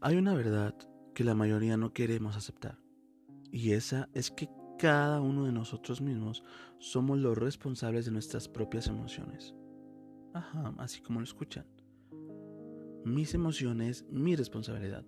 [0.00, 0.76] Hay una verdad
[1.12, 2.78] que la mayoría no queremos aceptar,
[3.50, 6.44] y esa es que cada uno de nosotros mismos
[6.78, 9.56] somos los responsables de nuestras propias emociones.
[10.34, 11.66] Ajá, así como lo escuchan.
[13.04, 15.04] Mis emociones, mi responsabilidad.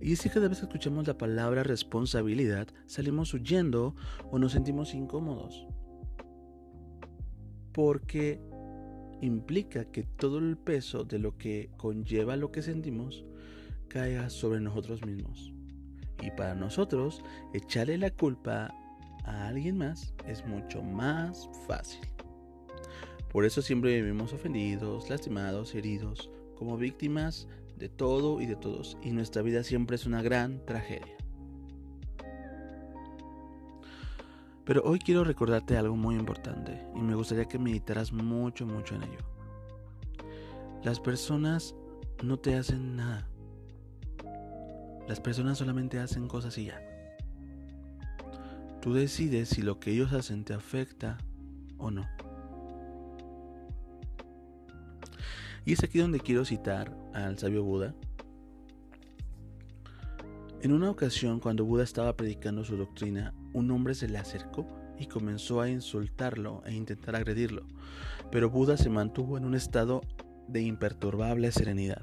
[0.00, 3.94] Y es que cada vez que escuchamos la palabra responsabilidad, salimos huyendo
[4.30, 5.66] o nos sentimos incómodos.
[7.74, 8.40] Porque
[9.20, 13.26] implica que todo el peso de lo que conlleva lo que sentimos
[13.92, 15.52] caiga sobre nosotros mismos.
[16.22, 18.74] Y para nosotros, echarle la culpa
[19.24, 22.00] a alguien más es mucho más fácil.
[23.30, 28.96] Por eso siempre vivimos ofendidos, lastimados, heridos, como víctimas de todo y de todos.
[29.02, 31.16] Y nuestra vida siempre es una gran tragedia.
[34.64, 39.02] Pero hoy quiero recordarte algo muy importante y me gustaría que meditaras mucho, mucho en
[39.02, 39.18] ello.
[40.84, 41.74] Las personas
[42.22, 43.31] no te hacen nada.
[45.08, 46.80] Las personas solamente hacen cosas y ya.
[48.80, 51.18] Tú decides si lo que ellos hacen te afecta
[51.78, 52.06] o no.
[55.64, 57.94] Y es aquí donde quiero citar al sabio Buda.
[60.62, 64.66] En una ocasión, cuando Buda estaba predicando su doctrina, un hombre se le acercó
[64.98, 67.64] y comenzó a insultarlo e intentar agredirlo,
[68.30, 70.02] pero Buda se mantuvo en un estado
[70.48, 72.02] de imperturbable serenidad.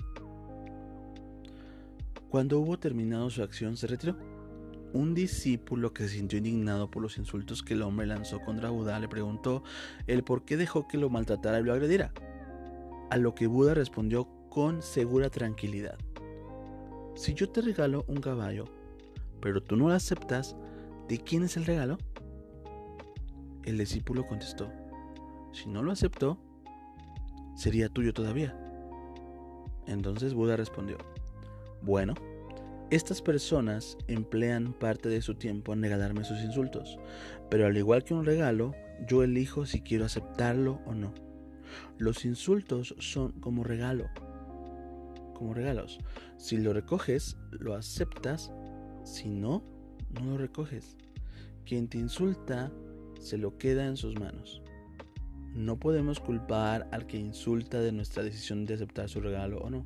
[2.30, 4.16] Cuando hubo terminado su acción, se retiró.
[4.94, 8.99] Un discípulo que se sintió indignado por los insultos que el hombre lanzó contra Buda
[8.99, 9.63] le preguntó
[10.08, 12.13] el por qué dejó que lo maltratara y lo agrediera.
[13.09, 15.97] A lo que Buda respondió con segura tranquilidad.
[17.16, 18.66] Si yo te regalo un caballo,
[19.41, 20.55] pero tú no lo aceptas,
[21.08, 21.97] ¿de quién es el regalo?
[23.64, 24.71] El discípulo contestó,
[25.52, 26.38] si no lo aceptó,
[27.55, 28.55] sería tuyo todavía.
[29.88, 30.97] Entonces Buda respondió,
[31.81, 32.13] bueno,
[32.91, 36.97] estas personas emplean parte de su tiempo en regalarme sus insultos,
[37.49, 38.73] pero al igual que un regalo,
[39.08, 41.14] yo elijo si quiero aceptarlo o no.
[41.98, 44.08] Los insultos son como regalo,
[45.36, 45.99] como regalos.
[46.37, 48.52] Si lo recoges, lo aceptas,
[49.04, 49.64] si no,
[50.09, 50.98] no lo recoges.
[51.65, 52.71] Quien te insulta
[53.20, 54.61] se lo queda en sus manos.
[55.54, 59.86] No podemos culpar al que insulta de nuestra decisión de aceptar su regalo o no.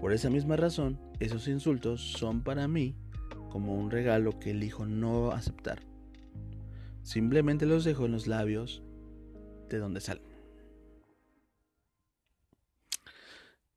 [0.00, 2.94] Por esa misma razón, esos insultos son para mí
[3.50, 5.80] como un regalo que elijo no aceptar.
[7.02, 8.82] Simplemente los dejo en los labios
[9.68, 10.24] de donde salen.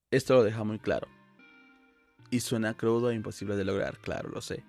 [0.10, 1.08] Esto lo deja muy claro.
[2.30, 4.64] Y suena crudo e imposible de lograr, claro, lo sé.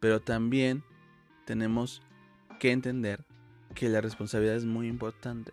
[0.00, 0.84] Pero también
[1.44, 2.02] tenemos
[2.58, 3.24] que entender
[3.74, 5.52] que la responsabilidad es muy importante.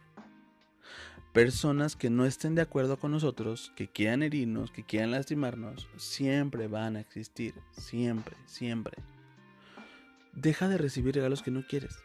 [1.36, 6.70] Personas que no estén de acuerdo con nosotros, que quieran herirnos, que quieran lastimarnos, siempre
[6.70, 8.96] van a existir, siempre, siempre.
[10.32, 11.98] Deja de recibir regalos que no quieres,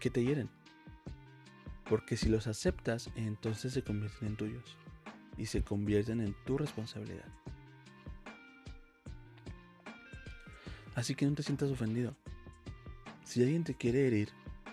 [0.00, 0.48] que te hieren.
[1.90, 4.78] Porque si los aceptas, entonces se convierten en tuyos
[5.36, 7.28] y se convierten en tu responsabilidad.
[10.94, 12.16] Así que no te sientas ofendido.
[13.24, 14.30] Si alguien te quiere herir,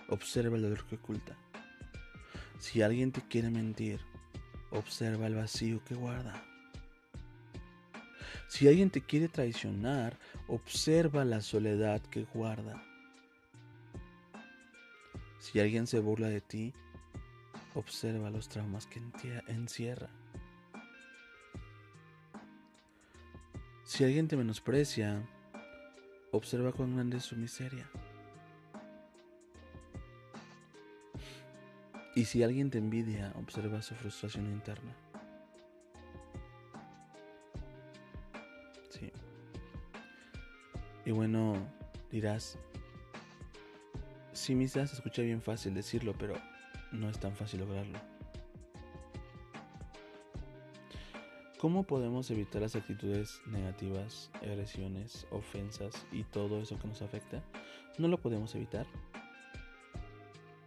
[0.08, 1.36] observa el dolor que oculta.
[2.62, 3.98] Si alguien te quiere mentir,
[4.70, 6.44] observa el vacío que guarda.
[8.46, 12.80] Si alguien te quiere traicionar, observa la soledad que guarda.
[15.40, 16.72] Si alguien se burla de ti,
[17.74, 19.02] observa los traumas que
[19.48, 20.08] encierra.
[23.82, 25.20] Si alguien te menosprecia,
[26.30, 27.90] observa cuán grande es su miseria.
[32.14, 34.94] Y si alguien te envidia, observa su frustración interna.
[38.90, 39.10] Sí.
[41.06, 41.56] Y bueno,
[42.10, 42.58] dirás,
[44.32, 46.34] sí, misa se escucha bien fácil decirlo, pero
[46.92, 47.98] no es tan fácil lograrlo.
[51.58, 57.40] ¿Cómo podemos evitar las actitudes negativas, agresiones, ofensas y todo eso que nos afecta?
[57.98, 58.84] No lo podemos evitar,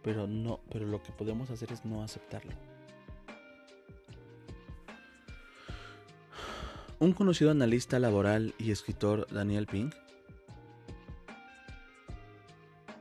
[0.06, 2.52] pero no, pero lo que podemos hacer es no aceptarlo.
[7.00, 9.92] Un conocido analista laboral y escritor, Daniel Pink,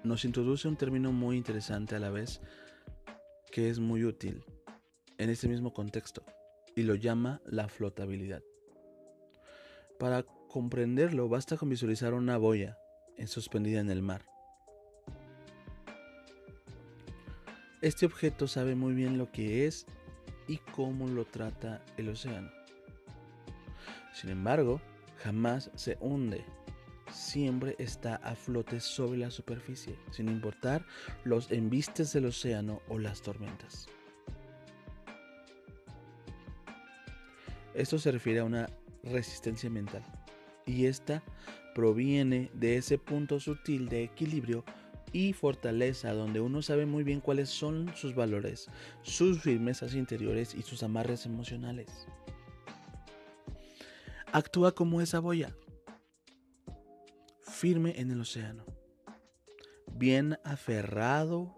[0.03, 2.41] nos introduce un término muy interesante a la vez
[3.51, 4.43] que es muy útil
[5.19, 6.23] en este mismo contexto
[6.75, 8.41] y lo llama la flotabilidad.
[9.99, 12.79] Para comprenderlo basta con visualizar una boya
[13.27, 14.34] suspendida en el mar.
[17.81, 19.85] Este objeto sabe muy bien lo que es
[20.47, 22.49] y cómo lo trata el océano.
[24.13, 24.81] Sin embargo,
[25.23, 26.45] jamás se hunde.
[27.11, 30.85] Siempre está a flote sobre la superficie, sin importar
[31.23, 33.87] los embistes del océano o las tormentas.
[37.73, 38.69] Esto se refiere a una
[39.03, 40.03] resistencia mental.
[40.65, 41.21] Y esta
[41.75, 44.63] proviene de ese punto sutil de equilibrio
[45.15, 48.69] y fortaleza donde uno sabe muy bien cuáles son sus valores,
[49.01, 52.05] sus firmezas interiores y sus amarres emocionales.
[54.33, 55.55] Actúa como esa boya,
[57.39, 58.65] firme en el océano,
[59.93, 61.55] bien aferrado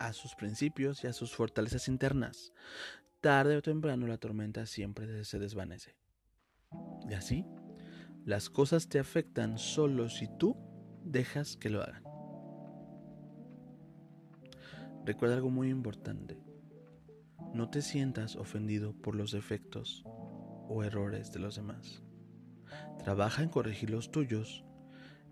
[0.00, 2.52] a sus principios y a sus fortalezas internas,
[3.20, 5.94] tarde o temprano la tormenta siempre se desvanece.
[7.08, 7.46] Y así,
[8.24, 10.56] las cosas te afectan solo si tú
[11.04, 12.15] dejas que lo hagan.
[15.06, 16.36] Recuerda algo muy importante.
[17.54, 22.02] No te sientas ofendido por los defectos o errores de los demás.
[22.98, 24.64] Trabaja en corregir los tuyos,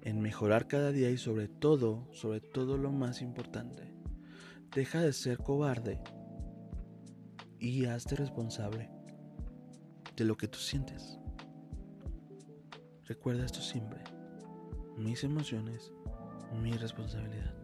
[0.01, 3.93] en mejorar cada día y sobre todo, sobre todo lo más importante,
[4.73, 6.01] deja de ser cobarde
[7.59, 8.93] y hazte responsable
[10.15, 11.19] de lo que tú sientes.
[13.07, 14.05] Recuerda esto siempre.
[14.97, 15.91] Mis emociones,
[16.63, 17.64] mi responsabilidad.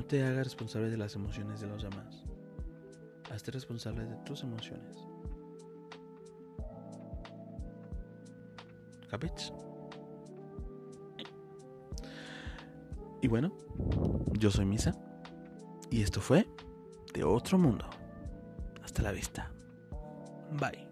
[0.00, 2.24] No te hagas responsable de las emociones de los demás.
[3.30, 4.96] Hazte responsable de tus emociones.
[9.10, 9.52] ¿Capits?
[13.20, 13.52] Y bueno,
[14.38, 14.94] yo soy Misa.
[15.90, 16.48] Y esto fue
[17.12, 17.84] de otro mundo.
[18.82, 19.52] Hasta la vista.
[20.52, 20.89] Bye.